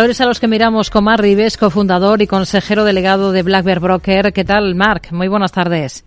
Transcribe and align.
a 0.00 0.26
los 0.26 0.38
que 0.38 0.46
miramos 0.46 0.90
con 0.90 1.02
Mark 1.02 1.20
Rives, 1.20 1.56
cofundador 1.56 2.22
y 2.22 2.28
consejero 2.28 2.84
delegado 2.84 3.32
de 3.32 3.42
Black 3.42 3.64
Bear 3.64 3.80
Broker. 3.80 4.32
¿Qué 4.32 4.44
tal, 4.44 4.76
Mark? 4.76 5.08
Muy 5.10 5.26
buenas 5.26 5.50
tardes. 5.50 6.04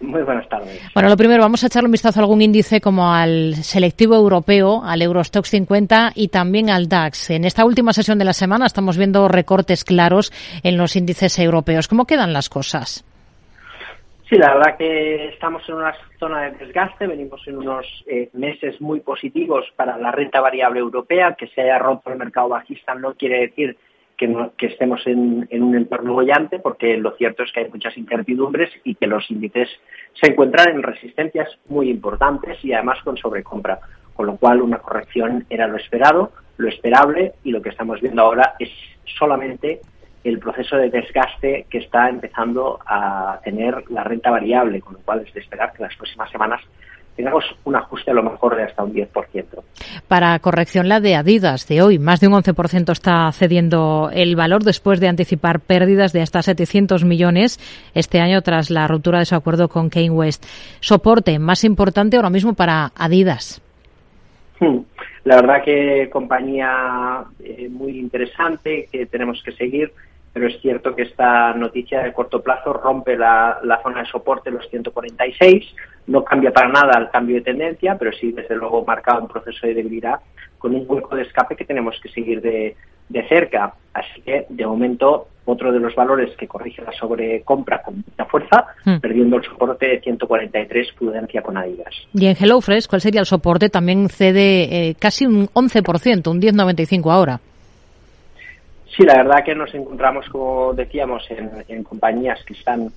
Muy 0.00 0.22
buenas 0.22 0.48
tardes. 0.48 0.80
Bueno, 0.94 1.08
lo 1.08 1.16
primero, 1.16 1.42
vamos 1.42 1.64
a 1.64 1.66
echarle 1.66 1.88
un 1.88 1.92
vistazo 1.92 2.20
a 2.20 2.22
algún 2.22 2.42
índice 2.42 2.80
como 2.80 3.12
al 3.12 3.56
selectivo 3.56 4.14
europeo, 4.14 4.84
al 4.84 5.02
Eurostox 5.02 5.50
50 5.50 6.12
y 6.14 6.28
también 6.28 6.70
al 6.70 6.88
DAX. 6.88 7.30
En 7.30 7.44
esta 7.44 7.64
última 7.64 7.92
sesión 7.92 8.20
de 8.20 8.24
la 8.24 8.34
semana 8.34 8.66
estamos 8.66 8.96
viendo 8.96 9.26
recortes 9.26 9.82
claros 9.82 10.32
en 10.62 10.76
los 10.76 10.94
índices 10.94 11.36
europeos. 11.40 11.88
¿Cómo 11.88 12.04
quedan 12.04 12.32
las 12.32 12.48
cosas? 12.48 13.04
Sí, 14.34 14.40
la 14.40 14.52
verdad 14.52 14.76
que 14.76 15.28
estamos 15.28 15.62
en 15.68 15.76
una 15.76 15.94
zona 16.18 16.42
de 16.42 16.58
desgaste, 16.58 17.06
venimos 17.06 17.46
en 17.46 17.56
unos 17.56 17.86
eh, 18.08 18.30
meses 18.32 18.80
muy 18.80 18.98
positivos 18.98 19.64
para 19.76 19.96
la 19.96 20.10
renta 20.10 20.40
variable 20.40 20.80
europea, 20.80 21.36
que 21.38 21.46
se 21.46 21.60
haya 21.60 21.78
roto 21.78 22.10
el 22.10 22.18
mercado 22.18 22.48
bajista 22.48 22.96
no 22.96 23.14
quiere 23.14 23.42
decir 23.42 23.76
que, 24.16 24.66
estemos 24.66 25.06
en, 25.06 25.46
un 25.52 25.76
entorno 25.76 26.14
bollante, 26.14 26.58
porque 26.58 26.96
lo 26.96 27.12
cierto 27.12 27.44
es 27.44 27.52
que 27.52 27.60
hay 27.60 27.70
muchas 27.70 27.96
incertidumbres 27.96 28.70
y 28.82 28.96
que 28.96 29.06
los 29.06 29.30
índices 29.30 29.68
se 30.20 30.32
encuentran 30.32 30.74
en 30.74 30.82
resistencias 30.82 31.56
muy 31.68 31.88
importantes 31.88 32.58
y 32.64 32.72
además 32.72 32.98
con 33.04 33.16
sobrecompra, 33.16 33.78
con 34.14 34.26
lo 34.26 34.36
cual 34.36 34.62
una 34.62 34.78
corrección 34.78 35.46
era 35.48 35.68
lo 35.68 35.76
esperado, 35.76 36.32
lo 36.56 36.68
esperable 36.68 37.34
y 37.44 37.52
lo 37.52 37.62
que 37.62 37.68
estamos 37.68 38.00
viendo 38.00 38.22
ahora 38.22 38.56
es 38.58 38.70
solamente 39.16 39.80
el 40.24 40.38
proceso 40.38 40.76
de 40.76 40.90
desgaste 40.90 41.66
que 41.68 41.78
está 41.78 42.08
empezando 42.08 42.80
a 42.86 43.38
tener 43.44 43.84
la 43.90 44.02
renta 44.02 44.30
variable, 44.30 44.80
con 44.80 44.94
lo 44.94 45.00
cual 45.00 45.20
es 45.26 45.32
de 45.34 45.40
esperar 45.40 45.72
que 45.72 45.82
las 45.82 45.94
próximas 45.96 46.30
semanas 46.30 46.60
tengamos 47.14 47.44
un 47.64 47.76
ajuste 47.76 48.10
a 48.10 48.14
lo 48.14 48.22
mejor 48.22 48.56
de 48.56 48.64
hasta 48.64 48.82
un 48.82 48.92
10%. 48.92 49.44
Para 50.08 50.38
corrección, 50.40 50.88
la 50.88 51.00
de 51.00 51.14
Adidas 51.14 51.68
de 51.68 51.82
hoy, 51.82 51.98
más 51.98 52.20
de 52.20 52.28
un 52.28 52.34
11% 52.34 52.90
está 52.90 53.30
cediendo 53.32 54.10
el 54.12 54.34
valor 54.34 54.64
después 54.64 54.98
de 54.98 55.08
anticipar 55.08 55.60
pérdidas 55.60 56.12
de 56.12 56.22
hasta 56.22 56.42
700 56.42 57.04
millones 57.04 57.58
este 57.94 58.20
año 58.20 58.42
tras 58.42 58.70
la 58.70 58.88
ruptura 58.88 59.20
de 59.20 59.26
su 59.26 59.34
acuerdo 59.34 59.68
con 59.68 59.90
Kane 59.90 60.10
West. 60.10 60.44
Soporte 60.80 61.38
más 61.38 61.64
importante 61.64 62.16
ahora 62.16 62.30
mismo 62.30 62.54
para 62.54 62.90
Adidas. 62.96 63.62
Hmm. 64.58 64.80
La 65.24 65.36
verdad 65.36 65.62
que 65.64 66.10
compañía 66.10 67.24
eh, 67.42 67.68
muy 67.70 67.98
interesante 67.98 68.88
que 68.92 69.06
tenemos 69.06 69.42
que 69.42 69.52
seguir 69.52 69.90
pero 70.34 70.48
es 70.48 70.60
cierto 70.60 70.96
que 70.96 71.02
esta 71.02 71.54
noticia 71.54 72.02
de 72.02 72.12
corto 72.12 72.42
plazo 72.42 72.72
rompe 72.72 73.16
la, 73.16 73.60
zona 73.84 74.00
de 74.00 74.06
soporte 74.06 74.50
los 74.50 74.68
146, 74.68 75.64
no 76.08 76.24
cambia 76.24 76.52
para 76.52 76.68
nada 76.68 76.98
el 76.98 77.08
cambio 77.08 77.36
de 77.36 77.42
tendencia, 77.42 77.96
pero 77.96 78.12
sí 78.12 78.32
desde 78.32 78.56
luego 78.56 78.84
marca 78.84 79.16
un 79.16 79.28
proceso 79.28 79.64
de 79.64 79.74
debilidad 79.74 80.18
con 80.58 80.74
un 80.74 80.84
hueco 80.88 81.14
de 81.14 81.22
escape 81.22 81.54
que 81.54 81.64
tenemos 81.64 81.94
que 82.02 82.08
seguir 82.08 82.42
de, 82.42 82.74
cerca. 83.28 83.74
Así 83.92 84.22
que 84.22 84.46
de 84.48 84.66
momento 84.66 85.28
otro 85.44 85.70
de 85.70 85.78
los 85.78 85.94
valores 85.94 86.36
que 86.36 86.48
corrige 86.48 86.82
la 86.82 86.90
sobrecompra 86.92 87.80
con 87.82 87.98
mucha 87.98 88.24
fuerza, 88.24 88.66
hmm. 88.84 88.96
perdiendo 88.96 89.36
el 89.36 89.44
soporte 89.44 89.86
de 89.86 90.00
143, 90.00 90.88
prudencia 90.98 91.42
con 91.42 91.56
Adidas. 91.56 91.94
Y 92.12 92.26
en 92.26 92.34
HelloFresh, 92.34 92.88
¿cuál 92.88 93.00
sería 93.00 93.20
el 93.20 93.26
soporte? 93.26 93.68
También 93.68 94.08
cede 94.08 94.88
eh, 94.88 94.96
casi 94.98 95.26
un 95.26 95.46
11%, 95.46 96.28
un 96.28 96.40
10,95 96.40 97.12
ahora. 97.12 97.40
Sí, 98.96 99.02
la 99.02 99.16
verdad 99.16 99.44
que 99.44 99.56
nos 99.56 99.74
encontramos, 99.74 100.28
como 100.28 100.72
decíamos, 100.72 101.26
en, 101.30 101.82
compañías 101.82 102.44
que 102.44 102.54
están 102.54 102.92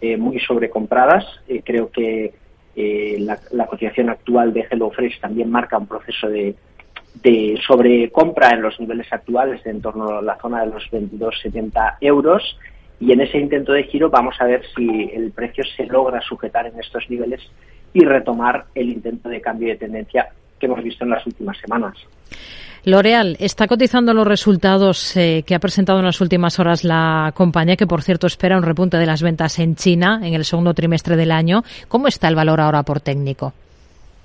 eh, 0.00 0.16
muy 0.16 0.38
sobrecompradas. 0.38 1.24
Eh, 1.48 1.62
creo 1.64 1.90
que 1.90 2.32
eh, 2.76 3.16
la, 3.18 3.66
cotización 3.66 4.10
actual 4.10 4.52
de 4.52 4.66
HelloFresh 4.70 5.20
también 5.20 5.50
marca 5.50 5.76
un 5.76 5.88
proceso 5.88 6.28
de, 6.28 6.54
sobrecompra 7.66 8.50
en 8.50 8.62
los 8.62 8.78
niveles 8.78 9.12
actuales 9.12 9.62
de 9.64 9.70
en 9.70 9.82
torno 9.82 10.18
a 10.18 10.22
la 10.22 10.38
zona 10.38 10.64
de 10.64 10.70
los 10.70 10.84
22,70 10.90 11.96
euros. 12.00 12.56
Y 13.00 13.10
en 13.12 13.20
ese 13.20 13.38
intento 13.38 13.72
de 13.72 13.84
giro 13.84 14.08
vamos 14.08 14.36
a 14.40 14.44
ver 14.44 14.62
si 14.76 15.10
el 15.12 15.32
precio 15.32 15.64
se 15.76 15.86
logra 15.86 16.20
sujetar 16.20 16.66
en 16.66 16.78
estos 16.78 17.10
niveles 17.10 17.40
y 17.92 18.04
retomar 18.04 18.66
el 18.76 18.90
intento 18.90 19.28
de 19.28 19.40
cambio 19.40 19.68
de 19.68 19.76
tendencia 19.76 20.28
que 20.60 20.66
hemos 20.66 20.82
visto 20.84 21.04
en 21.04 21.10
las 21.10 21.26
últimas 21.26 21.58
semanas. 21.58 21.96
L'Oreal 22.84 23.36
está 23.40 23.66
cotizando 23.66 24.14
los 24.14 24.26
resultados 24.26 25.16
eh, 25.16 25.42
que 25.46 25.54
ha 25.54 25.58
presentado 25.58 25.98
en 25.98 26.04
las 26.06 26.20
últimas 26.20 26.58
horas 26.60 26.84
la 26.84 27.32
compañía, 27.34 27.76
que 27.76 27.86
por 27.86 28.02
cierto 28.02 28.26
espera 28.26 28.56
un 28.56 28.62
repunte 28.62 28.96
de 28.96 29.06
las 29.06 29.22
ventas 29.22 29.58
en 29.58 29.74
China 29.74 30.20
en 30.22 30.34
el 30.34 30.44
segundo 30.44 30.72
trimestre 30.72 31.16
del 31.16 31.32
año. 31.32 31.62
¿Cómo 31.88 32.06
está 32.06 32.28
el 32.28 32.36
valor 32.36 32.60
ahora 32.60 32.82
por 32.82 33.00
técnico? 33.00 33.52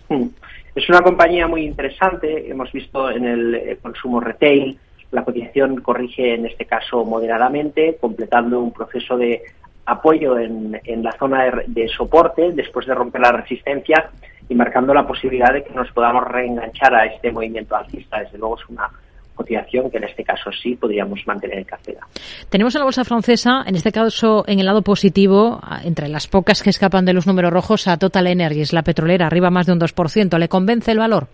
Hmm. 0.08 0.28
Es 0.74 0.88
una 0.90 1.02
compañía 1.02 1.48
muy 1.48 1.66
interesante. 1.66 2.50
Hemos 2.50 2.72
visto 2.72 3.10
en 3.10 3.26
el 3.26 3.56
eh, 3.56 3.78
consumo 3.82 4.20
retail 4.20 4.78
la 5.16 5.24
cotización 5.24 5.78
corrige 5.78 6.36
en 6.36 6.46
este 6.46 6.66
caso 6.66 7.06
moderadamente, 7.06 7.98
completando 8.00 8.60
un 8.60 8.72
proceso 8.72 9.18
de 9.18 9.42
apoyo 9.86 10.38
en, 10.38 10.82
la 11.02 11.12
zona 11.14 11.64
de, 11.68 11.88
soporte 11.88 12.52
después 12.52 12.86
de 12.86 12.96
romper 12.96 13.22
la 13.22 13.32
resistencia 13.32 14.10
y 14.48 14.56
marcando 14.56 14.94
la 14.94 15.08
posibilidad 15.08 15.54
de 15.54 15.64
que 15.64 15.74
nos 15.74 15.92
podamos 15.92 16.26
reenganchar 16.28 16.94
a 16.94 17.06
este 17.06 17.32
movimiento 17.32 17.76
alcista. 17.76 18.20
Desde 18.20 18.38
luego 18.38 18.58
es 18.58 18.70
una 18.70 18.90
cotización 19.34 19.92
que 19.92 19.98
en 19.98 20.06
este 20.06 20.24
caso 20.24 20.50
sí 20.52 20.76
podríamos 20.76 21.20
mantener 21.28 21.60
en 21.60 21.66
cartera. 21.66 22.02
Tenemos 22.50 22.74
en 22.76 22.80
la 22.80 22.86
bolsa 22.86 23.04
francesa, 23.04 23.64
en 23.66 23.76
este 23.76 23.92
caso 23.92 24.46
en 24.48 24.60
el 24.60 24.66
lado 24.66 24.82
positivo, 24.82 25.60
entre 25.84 26.08
las 26.08 26.28
pocas 26.28 26.64
que 26.64 26.70
escapan 26.70 27.06
de 27.06 27.14
los 27.14 27.28
números 27.28 27.52
rojos, 27.52 27.88
a 27.88 27.98
Total 27.98 28.28
Energies, 28.28 28.74
la 28.74 28.84
petrolera, 28.84 29.28
arriba 29.28 29.50
más 29.50 29.66
de 29.66 29.74
un 29.74 29.80
2%. 29.80 30.38
¿Le 30.38 30.48
convence 30.48 30.92
el 30.92 31.00
valor? 31.00 31.28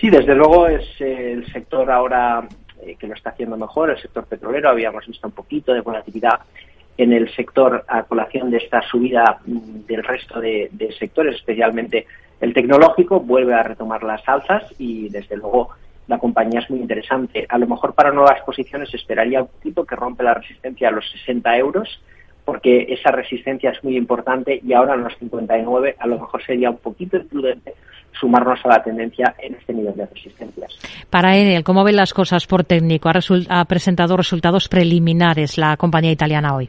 Sí, 0.00 0.10
desde 0.10 0.34
luego 0.34 0.68
es 0.68 0.84
el 1.00 1.50
sector 1.52 1.90
ahora 1.90 2.46
eh, 2.82 2.96
que 2.98 3.06
lo 3.06 3.14
está 3.14 3.30
haciendo 3.30 3.56
mejor, 3.56 3.90
el 3.90 4.00
sector 4.00 4.24
petrolero. 4.26 4.70
Habíamos 4.70 5.06
visto 5.06 5.26
un 5.26 5.34
poquito 5.34 5.72
de 5.72 5.80
volatilidad 5.80 6.40
en 6.96 7.12
el 7.12 7.32
sector 7.34 7.84
a 7.88 8.04
colación 8.04 8.50
de 8.50 8.58
esta 8.58 8.82
subida 8.82 9.40
mm, 9.46 9.86
del 9.86 10.02
resto 10.02 10.40
de, 10.40 10.70
sectores, 10.98 11.36
especialmente 11.36 12.06
el 12.40 12.54
tecnológico, 12.54 13.20
vuelve 13.20 13.54
a 13.54 13.62
retomar 13.62 14.02
las 14.02 14.26
alzas 14.28 14.62
y 14.78 15.08
desde 15.08 15.36
luego 15.36 15.70
la 16.06 16.18
compañía 16.18 16.60
es 16.60 16.70
muy 16.70 16.80
interesante. 16.80 17.46
A 17.48 17.58
lo 17.58 17.66
mejor 17.66 17.94
para 17.94 18.12
nuevas 18.12 18.40
posiciones 18.42 18.92
esperaría 18.92 19.42
un 19.42 19.48
poquito 19.48 19.84
que 19.84 19.96
rompe 19.96 20.22
la 20.22 20.34
resistencia 20.34 20.88
a 20.88 20.92
los 20.92 21.10
60 21.10 21.56
euros, 21.56 22.00
porque 22.44 22.86
esa 22.90 23.10
resistencia 23.10 23.70
es 23.70 23.82
muy 23.82 23.96
importante 23.96 24.60
y 24.62 24.74
ahora 24.74 24.94
en 24.94 25.04
los 25.04 25.16
59 25.18 25.96
a 25.98 26.06
lo 26.06 26.18
mejor 26.18 26.44
sería 26.44 26.70
un 26.70 26.76
poquito 26.76 27.16
imprudente 27.16 27.74
sumarnos 28.12 28.60
a 28.64 28.68
la 28.68 28.82
tendencia 28.82 29.34
en 29.38 29.54
este 29.54 29.72
nivel 29.72 29.96
de 29.96 30.06
resistencias. 30.06 30.78
Para 31.08 31.36
Enel, 31.36 31.64
¿cómo 31.64 31.82
ven 31.82 31.96
las 31.96 32.12
cosas 32.12 32.46
por 32.46 32.64
técnico? 32.64 33.08
Ha, 33.08 33.18
ha 33.48 33.64
presentado 33.64 34.16
resultados 34.16 34.68
preliminares 34.68 35.56
la 35.56 35.76
compañía 35.76 36.12
italiana 36.12 36.54
hoy. 36.54 36.68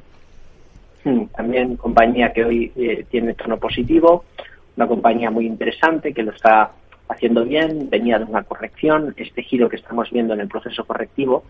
Hmm, 1.06 1.28
también 1.28 1.78
compañía 1.78 2.34
que 2.34 2.44
hoy 2.44 2.72
eh, 2.76 3.06
tiene 3.10 3.36
tono 3.36 3.58
positivo, 3.58 4.26
una 4.76 4.88
compañía 4.88 5.32
muy 5.32 5.46
interesante 5.46 6.14
que 6.14 6.24
lo 6.24 6.32
está 6.32 6.72
haciendo 7.08 7.46
bien, 7.46 7.90
venía 7.90 8.18
de 8.18 8.26
una 8.26 8.44
corrección, 8.44 9.14
este 9.16 9.44
giro 9.44 9.70
que 9.70 9.76
estamos 9.78 10.10
viendo 10.12 10.34
en 10.34 10.42
el 10.42 10.48
proceso 10.48 10.84
correctivo 10.84 11.44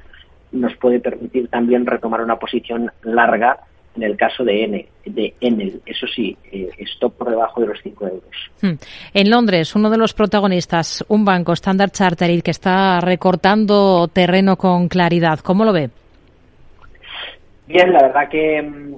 nos 0.51 0.75
puede 0.77 0.99
permitir 0.99 1.47
también 1.47 1.85
retomar 1.85 2.21
una 2.21 2.37
posición 2.37 2.91
larga 3.03 3.59
en 3.95 4.03
el 4.03 4.17
caso 4.17 4.43
de 4.43 4.63
N, 4.63 4.85
de 5.05 5.33
Enel. 5.39 5.81
Eso 5.85 6.05
sí, 6.07 6.37
eh, 6.51 6.69
stop 6.79 7.13
por 7.13 7.29
debajo 7.29 7.61
de 7.61 7.67
los 7.67 7.79
5 7.81 8.07
euros. 8.07 8.51
Hmm. 8.61 8.73
En 9.13 9.29
Londres, 9.29 9.73
uno 9.75 9.89
de 9.89 9.97
los 9.97 10.13
protagonistas, 10.13 11.05
un 11.07 11.23
banco, 11.23 11.53
Standard 11.53 11.91
Chartered, 11.91 12.41
que 12.41 12.51
está 12.51 12.99
recortando 12.99 14.09
terreno 14.09 14.57
con 14.57 14.89
claridad. 14.89 15.39
¿Cómo 15.39 15.63
lo 15.63 15.71
ve? 15.71 15.89
Bien, 17.67 17.93
la 17.93 18.01
verdad 18.01 18.29
que 18.29 18.61
mm, 18.61 18.95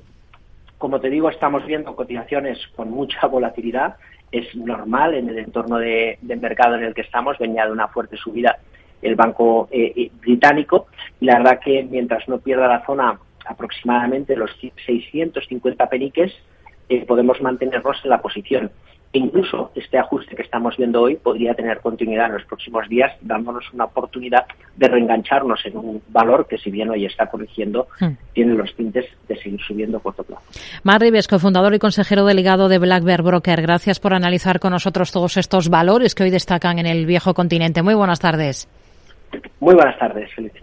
como 0.77 0.99
te 0.99 1.09
digo, 1.09 1.29
estamos 1.29 1.65
viendo 1.65 1.95
cotizaciones 1.95 2.59
con 2.75 2.91
mucha 2.91 3.27
volatilidad. 3.27 3.95
Es 4.31 4.55
normal 4.55 5.15
en 5.15 5.29
el 5.29 5.39
entorno 5.39 5.77
de, 5.77 6.19
mercado 6.21 6.75
en 6.75 6.83
el 6.83 6.93
que 6.93 7.01
estamos. 7.01 7.37
Venía 7.37 7.65
de 7.65 7.71
una 7.71 7.87
fuerte 7.87 8.17
subida 8.17 8.57
el 9.01 9.15
banco 9.15 9.67
eh, 9.71 9.93
eh, 9.95 10.11
británico. 10.19 10.87
Y 11.19 11.25
la 11.25 11.37
verdad 11.37 11.59
que 11.63 11.83
mientras 11.83 12.27
no 12.27 12.39
pierda 12.39 12.67
la 12.67 12.85
zona 12.85 13.19
aproximadamente 13.45 14.35
los 14.35 14.51
650 14.85 15.89
peniques, 15.89 16.33
eh, 16.89 17.05
podemos 17.05 17.41
mantenernos 17.41 17.97
en 18.03 18.09
la 18.09 18.21
posición. 18.21 18.71
Incluso 19.17 19.71
este 19.73 19.97
ajuste 19.97 20.35
que 20.35 20.43
estamos 20.43 20.77
viendo 20.77 21.01
hoy 21.01 21.15
podría 21.15 21.55
tener 21.55 21.79
continuidad 21.79 22.27
en 22.27 22.33
los 22.33 22.45
próximos 22.45 22.87
días, 22.87 23.11
dándonos 23.21 23.65
una 23.73 23.85
oportunidad 23.85 24.45
de 24.75 24.87
reengancharnos 24.87 25.65
en 25.65 25.75
un 25.75 26.03
valor 26.09 26.45
que, 26.47 26.59
si 26.59 26.69
bien 26.69 26.91
hoy 26.91 27.05
está 27.05 27.25
corrigiendo, 27.25 27.87
hmm. 27.99 28.11
tiene 28.33 28.53
los 28.53 28.75
tintes 28.75 29.05
de 29.27 29.35
seguir 29.37 29.59
subiendo 29.61 29.97
a 29.97 30.01
corto 30.01 30.23
plazo. 30.23 30.43
Mar 30.83 31.01
Rives, 31.01 31.27
cofundador 31.27 31.73
y 31.73 31.79
consejero 31.79 32.25
delegado 32.25 32.69
de 32.69 32.77
Black 32.77 33.03
Bear 33.03 33.23
Broker, 33.23 33.59
gracias 33.63 33.99
por 33.99 34.13
analizar 34.13 34.59
con 34.59 34.71
nosotros 34.71 35.11
todos 35.11 35.37
estos 35.37 35.69
valores 35.69 36.13
que 36.13 36.21
hoy 36.21 36.29
destacan 36.29 36.77
en 36.77 36.85
el 36.85 37.07
viejo 37.07 37.33
continente. 37.33 37.81
Muy 37.81 37.95
buenas 37.95 38.19
tardes. 38.19 38.69
Muy 39.59 39.73
buenas 39.73 39.97
tardes. 39.97 40.31
Feliz 40.35 40.53